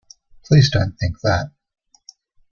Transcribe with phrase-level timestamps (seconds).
[0.43, 1.51] Please don't think that.